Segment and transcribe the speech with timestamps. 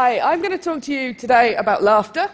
[0.00, 2.30] Hi, I'm going to talk to you today about laughter.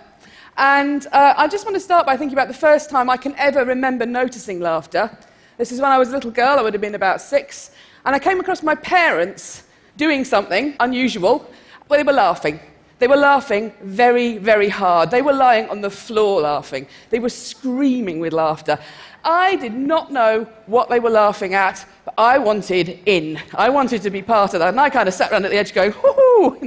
[0.58, 3.34] And uh, I just want to start by thinking about the first time I can
[3.38, 5.10] ever remember noticing laughter.
[5.56, 7.70] This is when I was a little girl, I would have been about six,
[8.04, 9.62] and I came across my parents
[9.96, 11.50] doing something unusual
[11.86, 12.60] where they were laughing.
[13.04, 15.10] They were laughing very, very hard.
[15.10, 16.86] They were lying on the floor laughing.
[17.10, 18.78] They were screaming with laughter.
[19.22, 23.38] I did not know what they were laughing at, but I wanted in.
[23.54, 24.70] I wanted to be part of that.
[24.70, 26.58] And I kind of sat around at the edge going, whoo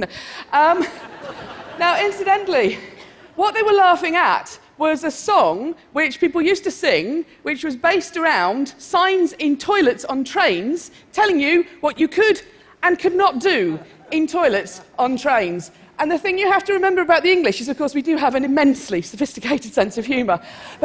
[0.52, 0.86] um,
[1.76, 2.78] now, incidentally,
[3.34, 7.74] what they were laughing at was a song which people used to sing, which was
[7.74, 12.40] based around signs in toilets on trains telling you what you could
[12.84, 13.76] and could not do
[14.12, 15.72] in toilets on trains.
[15.98, 18.16] And the thing you have to remember about the English is, of course, we do
[18.16, 20.40] have an immensely sophisticated sense of humour.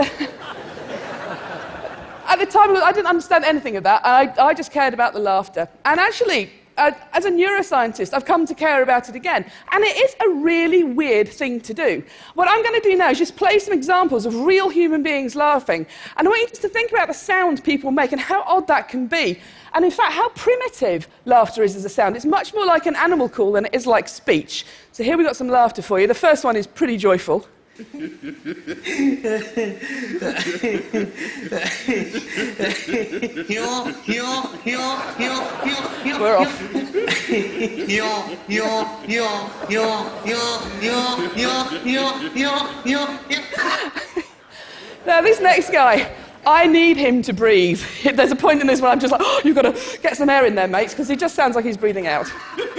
[2.25, 4.02] At the time, I didn't understand anything of that.
[4.03, 5.69] I, I just cared about the laughter.
[5.86, 9.45] And actually, uh, as a neuroscientist, I've come to care about it again.
[9.72, 12.03] And it is a really weird thing to do.
[12.34, 15.36] What I'm going to do now is just play some examples of real human beings
[15.36, 15.86] laughing.
[16.17, 18.67] And I want you just to think about the sound people make and how odd
[18.67, 19.39] that can be.
[19.73, 22.16] And in fact, how primitive laughter is as a sound.
[22.16, 24.66] It's much more like an animal call than it is like speech.
[24.91, 26.07] So here we've got some laughter for you.
[26.07, 27.47] The first one is pretty joyful.
[36.19, 36.73] We're off.
[45.07, 47.81] now, this next guy, I need him to breathe.
[48.03, 50.30] There's a point in this where I'm just like, oh, you've got to get some
[50.30, 52.31] air in there, mates, because he just sounds like he's breathing out.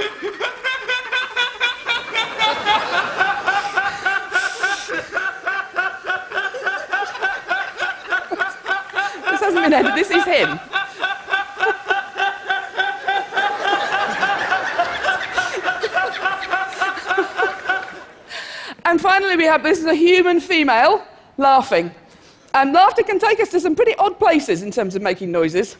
[9.31, 9.97] This hasn't been edited.
[9.97, 10.49] This is him.
[18.85, 21.05] and finally, we have this is a human female
[21.37, 21.91] laughing.
[22.55, 25.77] And laughter can take us to some pretty odd places in terms of making noises.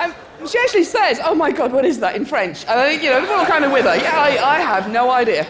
[0.00, 0.14] Um,
[0.48, 2.64] she actually says, Oh my God, what is that in French?
[2.66, 3.94] And I think, you know, we're all kind of with her.
[3.96, 5.46] Yeah, I, I have no idea.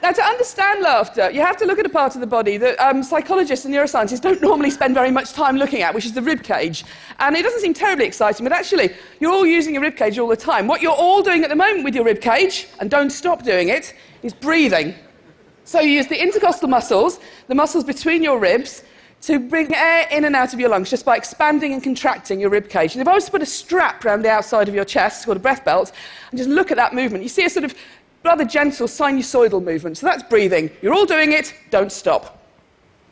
[0.00, 2.78] Now, to understand laughter, you have to look at a part of the body that
[2.78, 6.22] um, psychologists and neuroscientists don't normally spend very much time looking at, which is the
[6.22, 6.84] rib cage.
[7.18, 10.28] And it doesn't seem terribly exciting, but actually, you're all using your rib cage all
[10.28, 10.68] the time.
[10.68, 13.70] What you're all doing at the moment with your rib cage, and don't stop doing
[13.70, 13.92] it,
[14.22, 14.94] is breathing.
[15.64, 18.84] So you use the intercostal muscles, the muscles between your ribs,
[19.20, 22.50] to bring air in and out of your lungs just by expanding and contracting your
[22.50, 22.94] rib cage.
[22.94, 25.38] And if I was to put a strap around the outside of your chest, called
[25.38, 25.90] a breath belt,
[26.30, 27.74] and just look at that movement, you see a sort of
[28.24, 29.98] rather gentle sinusoidal movement.
[29.98, 30.70] So that's breathing.
[30.82, 32.42] You're all doing it, don't stop.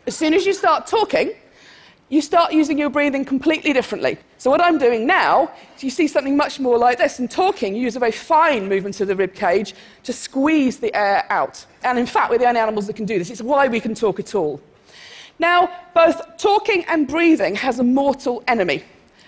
[0.06, 1.32] As soon as you start talking,
[2.08, 4.16] you start using your breathing completely differently.
[4.38, 7.18] So, what I'm doing now you see something much more like this.
[7.18, 9.74] In talking, you use a very fine movement of the rib cage
[10.04, 11.66] to squeeze the air out.
[11.82, 13.30] And in fact, we're the only animals that can do this.
[13.30, 14.60] It's why we can talk at all.
[15.38, 18.84] Now, both talking and breathing has a mortal enemy,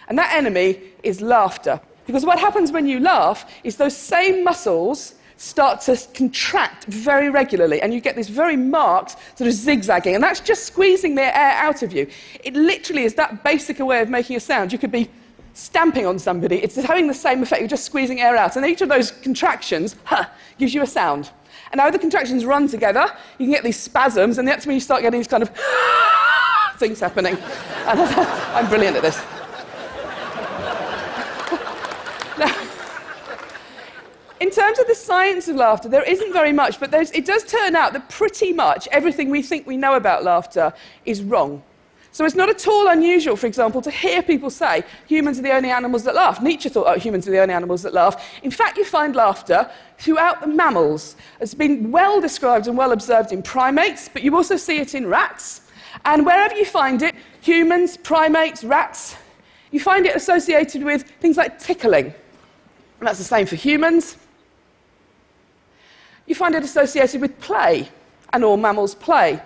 [0.08, 1.80] and that enemy is laughter.
[2.06, 7.80] Because what happens when you laugh is those same muscles start to contract very regularly,
[7.80, 11.52] and you get this very marked sort of zigzagging, and that's just squeezing the air
[11.52, 12.06] out of you.
[12.44, 14.72] It literally is that basic a way of making a sound.
[14.72, 15.08] You could be
[15.54, 18.80] stamping on somebody, it's having the same effect, you're just squeezing air out, and each
[18.80, 20.24] of those contractions huh,
[20.58, 21.30] gives you a sound.
[21.70, 23.06] And now the contractions run together,
[23.38, 25.50] you can get these spasms, and that's when you start getting these kind of
[26.78, 27.36] things happening.
[27.86, 28.00] And
[28.54, 29.37] I'm brilliant at this.
[34.40, 37.74] In terms of the science of laughter, there isn't very much, but it does turn
[37.76, 40.72] out that pretty much everything we think we know about laughter
[41.04, 41.62] is wrong.
[42.10, 45.52] So it's not at all unusual, for example, to hear people say humans are the
[45.52, 46.40] only animals that laugh.
[46.40, 48.40] Nietzsche thought oh, humans are the only animals that laugh.
[48.42, 51.16] In fact, you find laughter throughout the mammals.
[51.40, 55.06] It's been well described and well observed in primates, but you also see it in
[55.06, 55.60] rats.
[56.04, 59.16] And wherever you find it, humans, primates, rats,
[59.70, 62.06] you find it associated with things like tickling.
[62.06, 64.16] And that's the same for humans.
[66.28, 67.88] You find it associated with play,
[68.32, 69.40] and all mammals play.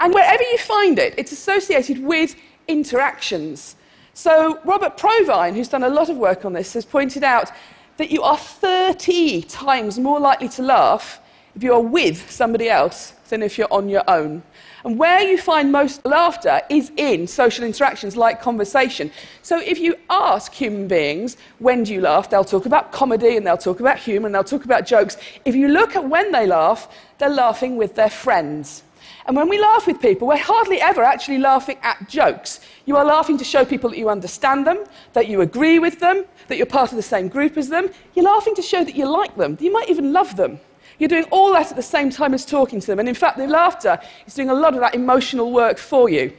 [0.00, 2.34] And wherever you find it, it's associated with
[2.66, 3.76] interactions.
[4.12, 7.52] So, Robert Provine, who's done a lot of work on this, has pointed out
[7.96, 11.20] that you are 30 times more likely to laugh
[11.54, 14.42] if you are with somebody else than if you're on your own.
[14.84, 19.10] And where you find most laughter is in social interactions like conversation.
[19.42, 22.30] So if you ask human beings, when do you laugh?
[22.30, 25.16] They'll talk about comedy and they'll talk about humour and they'll talk about jokes.
[25.44, 26.88] If you look at when they laugh,
[27.18, 28.84] they're laughing with their friends.
[29.26, 32.60] And when we laugh with people, we're hardly ever actually laughing at jokes.
[32.86, 36.24] You are laughing to show people that you understand them, that you agree with them,
[36.46, 37.90] that you're part of the same group as them.
[38.14, 40.60] You're laughing to show that you like them, you might even love them.
[40.98, 42.98] You're doing all that at the same time as talking to them.
[42.98, 46.32] And in fact, the laughter is doing a lot of that emotional work for you.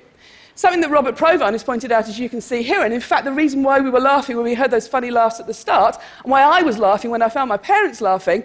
[0.55, 3.23] Something that Robert Provine has pointed out, as you can see here, and in fact,
[3.23, 5.95] the reason why we were laughing when we heard those funny laughs at the start,
[6.23, 8.43] and why I was laughing when I found my parents laughing,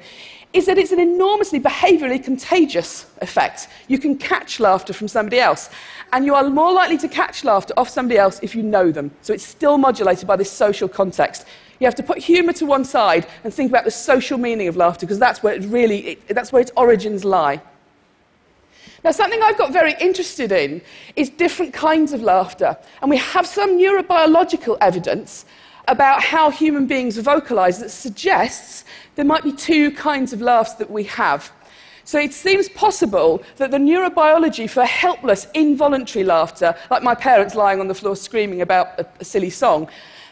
[0.52, 3.66] is that it's an enormously behaviorally contagious effect.
[3.88, 5.70] You can catch laughter from somebody else,
[6.12, 9.11] and you are more likely to catch laughter off somebody else if you know them.
[9.22, 11.46] So it's still modulated by this social context.
[11.85, 14.77] You have to put humour to one side and think about the social meaning of
[14.79, 17.61] laughter, because that's where it really, it, that's where its origins lie.
[19.05, 20.81] Now, something I've got very interested in
[21.15, 22.75] is different kinds of laughter.
[23.03, 25.45] And we have some neurobiological evidence
[25.87, 28.87] about how human beings vocalize that suggests
[29.17, 31.53] there might be two kinds of laughs that we have.
[32.05, 37.79] So it seems possible that the neurobiology for helpless, involuntary laughter, like my parents lying
[37.79, 39.91] on the floor screaming about a, a silly song,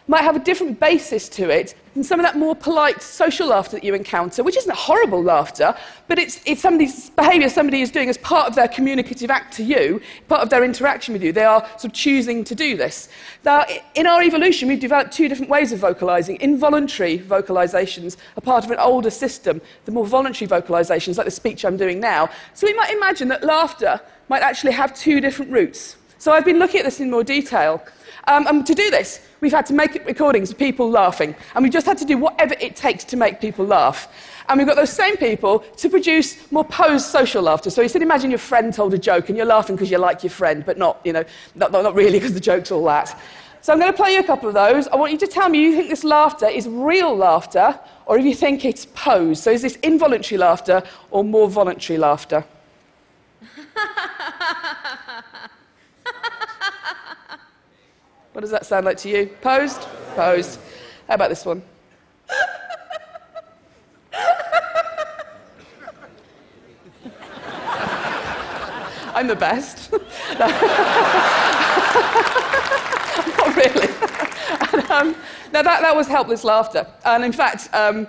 [0.09, 3.77] might have a different basis to it than some of that more polite social laughter
[3.77, 5.77] that you encounter, which isn't horrible laughter,
[6.09, 9.63] but it's, it's somebody's behaviour somebody is doing as part of their communicative act to
[9.63, 11.33] you, part of their interaction with you.
[11.33, 13.09] They are sort of choosing to do this.
[13.45, 13.65] Now,
[13.95, 16.41] in our evolution, we've developed two different ways of vocalising.
[16.41, 21.65] Involuntary vocalisations are part of an older system, the more voluntary vocalisations, like the speech
[21.65, 22.29] I'm doing now.
[22.55, 25.97] So we might imagine that laughter might actually have two different roots.
[26.19, 27.85] So I've been looking at this in more detail.
[28.29, 31.35] Um, and to do this, we've had to make recordings of people laughing.
[31.55, 34.09] And we've just had to do whatever it takes to make people laugh.
[34.49, 37.71] And we've got those same people to produce more posed social laughter.
[37.71, 40.23] So you said, imagine your friend told a joke and you're laughing because you like
[40.23, 41.25] your friend, but not, you know,
[41.55, 43.19] not, not really because the joke's all that.
[43.61, 44.89] So I'm going to play you a couple of those.
[44.89, 48.25] I want you to tell me you think this laughter is real laughter or if
[48.25, 49.43] you think it's posed.
[49.43, 50.83] So is this involuntary laughter
[51.13, 52.45] or more voluntary laughter?
[58.32, 59.26] What does that sound like to you?
[59.43, 59.82] Posed?
[60.14, 60.58] Posed.
[61.06, 61.62] How about this one?
[69.14, 69.93] I'm the best.
[73.38, 73.88] Not really.
[74.73, 75.14] And, um,
[75.52, 76.87] now, that, that was helpless laughter.
[77.05, 78.06] And in fact, um,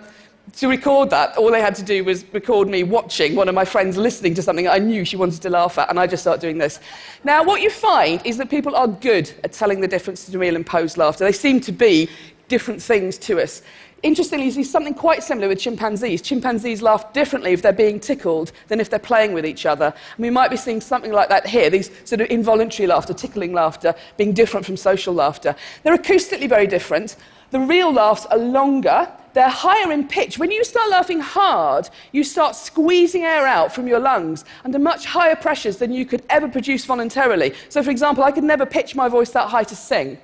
[0.57, 3.65] to record that, all they had to do was record me watching one of my
[3.65, 6.41] friends listening to something I knew she wanted to laugh at, and I just started
[6.41, 6.79] doing this.
[7.23, 10.55] Now, what you find is that people are good at telling the difference between real
[10.55, 11.25] and posed laughter.
[11.25, 12.07] They seem to be
[12.49, 13.63] different things to us.
[14.03, 16.21] Interestingly, you see something quite similar with chimpanzees.
[16.21, 19.85] Chimpanzees laugh differently if they're being tickled than if they're playing with each other.
[19.85, 23.53] And we might be seeing something like that here, these sort of involuntary laughter, tickling
[23.53, 25.55] laughter, being different from social laughter.
[25.83, 27.15] They're acoustically very different.
[27.51, 30.37] The real laughs are longer, they're higher in pitch.
[30.37, 35.05] When you start laughing hard, you start squeezing air out from your lungs under much
[35.05, 37.53] higher pressures than you could ever produce voluntarily.
[37.69, 40.17] So, for example, I could never pitch my voice that high to sing.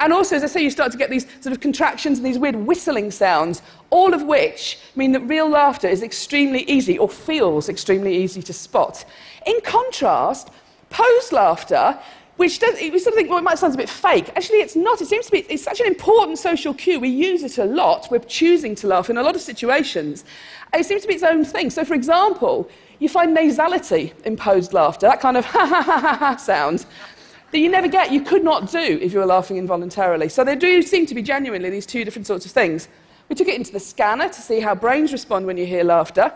[0.00, 2.38] And also, as I say, you start to get these sort of contractions and these
[2.38, 7.68] weird whistling sounds, all of which mean that real laughter is extremely easy or feels
[7.68, 9.04] extremely easy to spot.
[9.46, 10.50] In contrast,
[10.90, 11.98] posed laughter
[12.38, 14.28] which does, we sort of think, well, it might sound a bit fake.
[14.36, 15.00] Actually, it's not.
[15.00, 17.00] It seems to be, it's such an important social cue.
[17.00, 18.06] We use it a lot.
[18.12, 20.24] We're choosing to laugh in a lot of situations.
[20.72, 21.68] It seems to be its own thing.
[21.68, 26.16] So, for example, you find nasality imposed laughter, that kind of ha ha ha ha
[26.16, 26.86] ha sound
[27.50, 30.28] that you never get, you could not do if you were laughing involuntarily.
[30.28, 32.86] So, there do seem to be genuinely these two different sorts of things.
[33.28, 36.32] We took it into the scanner to see how brains respond when you hear laughter.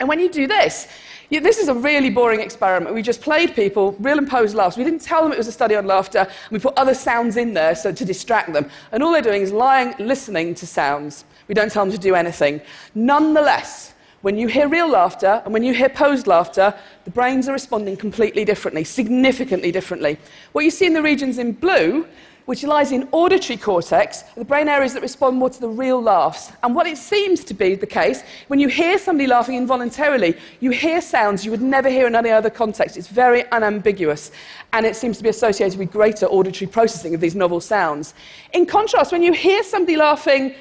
[0.00, 0.88] And when you do this,
[1.32, 2.94] yeah, this is a really boring experiment.
[2.94, 4.76] We just played people real and posed laughs.
[4.76, 6.28] We didn't tell them it was a study on laughter.
[6.50, 8.68] We put other sounds in there so to distract them.
[8.92, 11.24] And all they're doing is lying, listening to sounds.
[11.48, 12.60] We don't tell them to do anything.
[12.94, 16.74] Nonetheless, when you hear real laughter and when you hear posed laughter,
[17.06, 20.18] the brains are responding completely differently, significantly differently.
[20.52, 22.06] What you see in the regions in blue
[22.46, 26.52] which lies in auditory cortex, the brain areas that respond more to the real laughs.
[26.62, 30.70] And what it seems to be the case, when you hear somebody laughing involuntarily, you
[30.70, 32.96] hear sounds you would never hear in any other context.
[32.96, 34.32] It's very unambiguous,
[34.72, 38.14] and it seems to be associated with greater auditory processing of these novel sounds.
[38.52, 40.54] In contrast, when you hear somebody laughing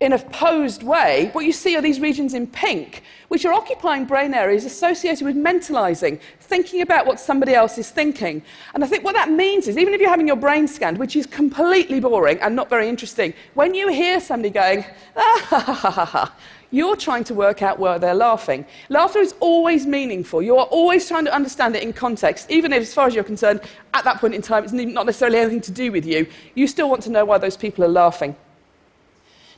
[0.00, 4.04] in a posed way, what you see are these regions in pink, which are occupying
[4.04, 8.40] brain areas associated with mentalizing, thinking about what somebody else is thinking.
[8.74, 11.16] And I think what that means is, even if you're having your brain scanned, which
[11.16, 14.84] is completely boring and not very interesting, when you hear somebody going,
[15.16, 16.36] ah, ha, ha, ha, ha, ha,
[16.70, 18.64] you're trying to work out where they're laughing.
[18.90, 20.42] Laughter is always meaningful.
[20.42, 23.24] You are always trying to understand it in context, even if, as far as you're
[23.24, 23.62] concerned,
[23.94, 26.26] at that point in time, it's not necessarily anything to do with you.
[26.54, 28.36] You still want to know why those people are laughing.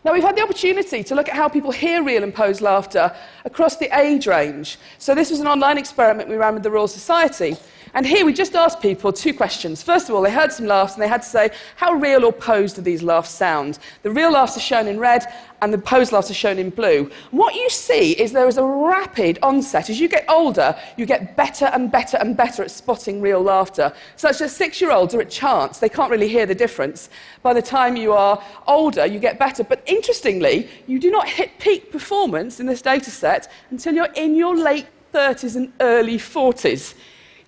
[0.03, 3.15] Now, we've had the opportunity to look at how people hear real and posed laughter
[3.45, 4.79] across the age range.
[4.97, 7.55] So, this was an online experiment we ran with the Royal Society.
[7.93, 9.83] And here we just asked people two questions.
[9.83, 12.33] First of all, they heard some laughs and they had to say, how real or
[12.33, 13.79] posed do these laughs sound?
[14.03, 15.27] The real laughs are shown in red
[15.63, 17.11] and the posed laughs are shown in blue.
[17.31, 19.91] what you see is there is a rapid onset.
[19.91, 23.93] As you get older, you get better and better and better at spotting real laughter.
[24.17, 27.11] Such as six year olds are at chance, they can't really hear the difference.
[27.43, 29.65] By the time you are older, you get better.
[29.65, 34.35] But interestingly, you do not hit peak performance in this data set until you're in
[34.35, 36.95] your late 30s and early 40s.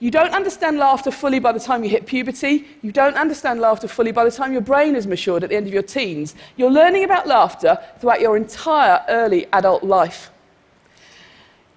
[0.03, 2.67] You don't understand laughter fully by the time you hit puberty.
[2.83, 5.69] You don't understand laughter fully by the time your brain is matured at the end
[5.69, 6.35] of your teens.
[6.57, 10.33] You're learning about laughter throughout your entire early adult life.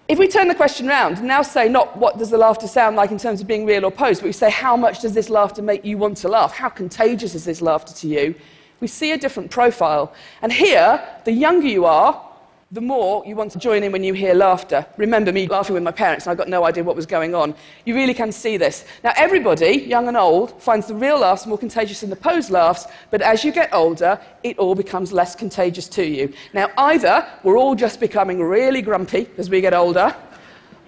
[0.08, 2.96] If we turn the question round and now say not what does the laughter sound
[2.96, 5.30] like in terms of being real or posed, but we say how much does this
[5.30, 6.52] laughter make you want to laugh?
[6.52, 8.34] How contagious is this laughter to you?
[8.80, 10.16] We see a different profile.
[10.42, 12.25] And here, the younger you are,
[12.76, 14.86] the more you want to join in when you hear laughter.
[14.98, 17.56] Remember me laughing with my parents and I got no idea what was going on.
[17.86, 18.84] You really can see this.
[19.02, 22.86] Now, everybody, young and old, finds the real laughs more contagious than the posed laughs,
[23.12, 26.34] but as you get older, it all becomes less contagious to you.
[26.54, 30.14] Now, either we're all just becoming really grumpy as we get older,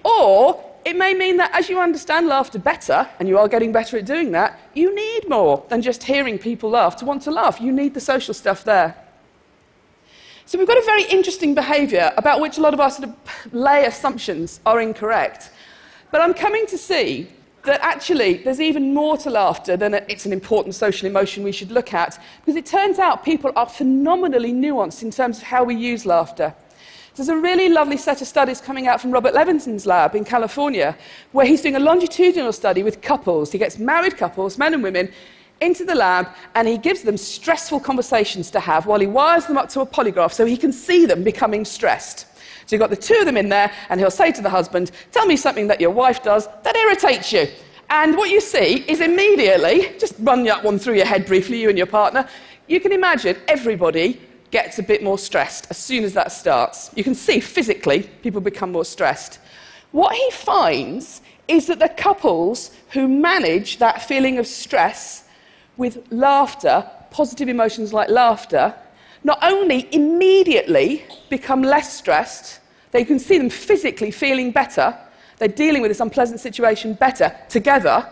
[0.04, 3.98] or it may mean that as you understand laughter better, and you are getting better
[3.98, 7.62] at doing that, you need more than just hearing people laugh to want to laugh.
[7.62, 9.07] You need the social stuff there.
[10.48, 13.54] So we've got a very interesting behaviour about which a lot of our sort of
[13.54, 15.52] lay assumptions are incorrect.
[16.10, 17.28] But I'm coming to see
[17.66, 21.70] that actually there's even more to laughter than it's an important social emotion we should
[21.70, 25.76] look at, because it turns out people are phenomenally nuanced in terms of how we
[25.76, 26.56] use laughter.
[27.16, 30.98] There's a really lovely set of studies coming out from Robert Levenson's lab in California,
[31.34, 33.52] where he's doing a longitudinal study with couples.
[33.52, 35.12] He gets married couples, men and women,
[35.62, 39.58] into the lab and he gives them stressful conversations to have while he wires them
[39.58, 42.26] up to a polygraph so he can see them becoming stressed.
[42.68, 44.92] So you've got the two of them in there, and he'll say to the husband,
[45.14, 47.48] Tell me something that your wife does that irritates you.
[47.90, 51.70] And what you see is immediately, just run that one through your head briefly, you
[51.70, 52.28] and your partner,
[52.68, 54.20] you can imagine everybody
[54.52, 56.92] gets a bit more stressed as soon as that starts.
[56.96, 59.40] You can see physically people become more stressed.
[59.92, 65.24] What he finds is that the couples who manage that feeling of stress
[65.78, 68.74] with laughter, positive emotions like laughter,
[69.24, 72.60] not only immediately become less stressed,
[72.92, 74.98] they can see them physically feeling better,
[75.38, 78.08] they're dealing with this unpleasant situation better together.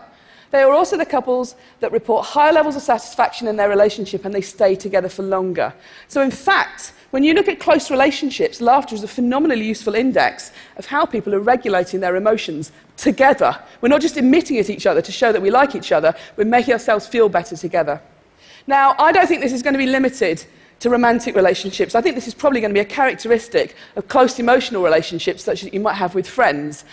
[0.50, 4.34] They are also the couples that report higher levels of satisfaction in their relationship and
[4.34, 5.74] they stay together for longer.
[6.08, 10.50] So, in fact, when you look at close relationships, laughter is a phenomenally useful index
[10.76, 13.58] of how people are regulating their emotions together.
[13.80, 16.44] We're not just emitting at each other to show that we like each other, we're
[16.44, 18.00] making ourselves feel better together.
[18.66, 20.44] Now, I don't think this is going to be limited
[20.80, 21.94] to romantic relationships.
[21.94, 25.64] I think this is probably going to be a characteristic of close emotional relationships, such
[25.64, 26.84] as you might have with friends,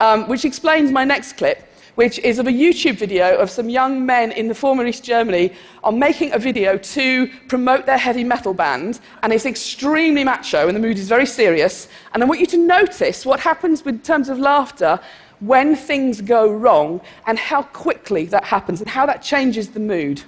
[0.00, 4.04] um, which explains my next clip which is of a YouTube video of some young
[4.06, 5.52] men in the former East Germany
[5.84, 9.00] on making a video to promote their heavy metal band.
[9.22, 11.88] And it's extremely macho, and the mood is very serious.
[12.14, 14.98] And I want you to notice what happens in terms of laughter
[15.40, 20.22] when things go wrong and how quickly that happens and how that changes the mood.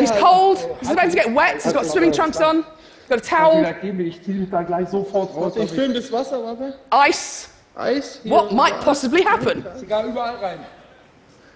[0.00, 3.20] He's cold, he's about to get wet, he's got swimming trunks on, he's got a
[3.20, 3.62] towel.
[6.90, 7.53] Ice.
[7.76, 8.20] Eis?
[8.24, 9.64] What might possibly happen?
[9.78, 10.60] Sogar überall rein.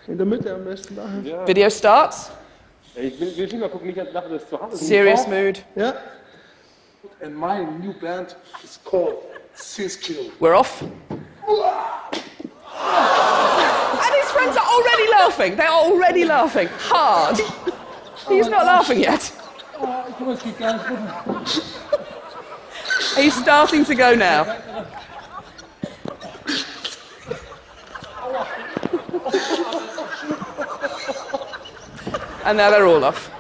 [0.09, 1.07] In der Mitte am besten da.
[1.23, 1.47] Ja.
[1.47, 2.31] Video starts.
[2.95, 4.77] Ich will, will mal gucken, nicht nachher das zu Hause.
[4.77, 5.63] Serious mood.
[5.77, 5.95] Ja.
[7.23, 8.35] And my new band
[8.65, 9.19] is called
[9.55, 10.33] Siskill.
[10.41, 10.83] We're off.
[10.83, 10.91] and
[14.21, 15.57] his friends are already laughing.
[15.57, 16.69] They're already laughing.
[16.79, 17.39] Hard.
[18.29, 19.33] He's not laughing yet.
[23.17, 24.45] He's starting to go now.
[32.45, 33.31] And now they're all off.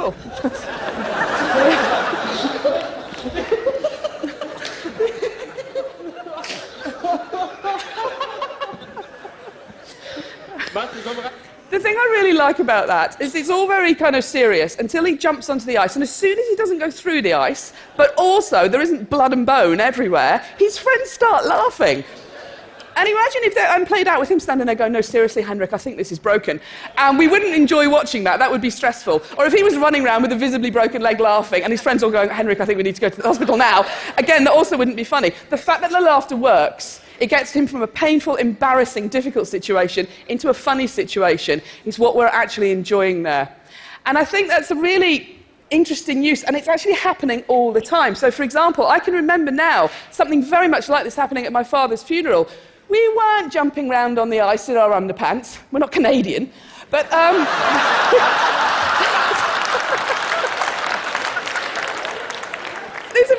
[0.00, 0.14] stressful.
[10.74, 11.32] Martin, komm rein.
[11.70, 15.04] The thing I really like about that is it's all very kind of serious until
[15.04, 15.94] he jumps onto the ice.
[15.94, 19.32] And as soon as he doesn't go through the ice, but also there isn't blood
[19.32, 22.02] and bone everywhere, his friends start laughing.
[22.96, 25.78] And imagine if I'm played out with him standing there going, No, seriously, Henrik, I
[25.78, 26.60] think this is broken.
[26.98, 28.40] And we wouldn't enjoy watching that.
[28.40, 29.22] That would be stressful.
[29.38, 32.02] Or if he was running around with a visibly broken leg laughing and his friends
[32.02, 33.86] all going, Henrik, I think we need to go to the hospital now.
[34.18, 35.30] Again, that also wouldn't be funny.
[35.50, 40.08] The fact that the laughter works, it gets him from a painful, embarrassing, difficult situation
[40.28, 43.54] into a funny situation, is what we're actually enjoying there.
[44.06, 45.38] And I think that's a really
[45.70, 48.14] interesting use, and it's actually happening all the time.
[48.14, 51.62] So, for example, I can remember now something very much like this happening at my
[51.62, 52.48] father's funeral.
[52.88, 55.58] We weren't jumping around on the ice in our underpants.
[55.70, 56.50] We're not Canadian.
[56.90, 57.46] But um,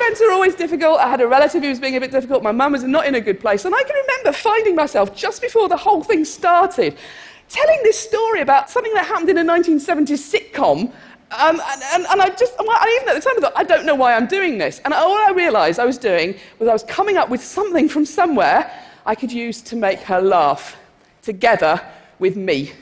[0.02, 0.98] events are always difficult.
[0.98, 2.42] I had a relative who was being a bit difficult.
[2.42, 3.64] My mum was not in a good place.
[3.64, 6.96] And I can remember finding myself just before the whole thing started
[7.48, 10.92] telling this story about something that happened in a 1970s sitcom.
[11.30, 13.86] Um, and, and, and I just, I even at the time I thought, I don't
[13.86, 14.80] know why I'm doing this.
[14.84, 18.04] And all I realised I was doing was I was coming up with something from
[18.04, 18.70] somewhere
[19.06, 20.76] I could use to make her laugh
[21.22, 21.80] together
[22.18, 22.72] with me.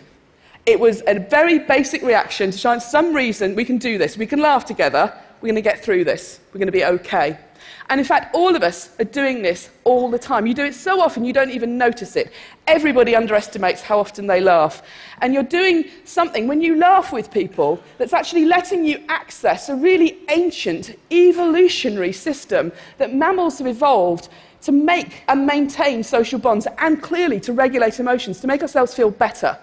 [0.66, 4.16] It was a very basic reaction to show some reason we can do this.
[4.16, 5.12] We can laugh together.
[5.40, 6.40] We're going to get through this.
[6.52, 7.38] We're going to be okay.
[7.88, 10.46] And in fact, all of us are doing this all the time.
[10.46, 12.32] You do it so often you don't even notice it.
[12.66, 14.82] Everybody underestimates how often they laugh.
[15.20, 19.74] And you're doing something when you laugh with people that's actually letting you access a
[19.74, 24.28] really ancient evolutionary system that mammals have evolved
[24.62, 29.10] to make and maintain social bonds and clearly to regulate emotions, to make ourselves feel
[29.10, 29.58] better.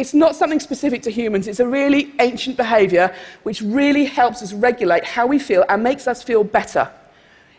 [0.00, 4.54] It's not something specific to humans, it's a really ancient behavior which really helps us
[4.54, 6.90] regulate how we feel and makes us feel better.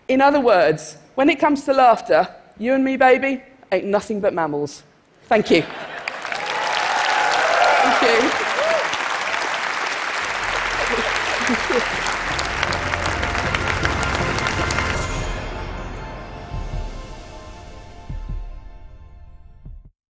[0.07, 4.33] In other words, when it comes to laughter, you and me, baby, ain't nothing but
[4.33, 4.81] mammals.
[5.25, 5.61] Thank you.
[8.01, 8.40] Thank you.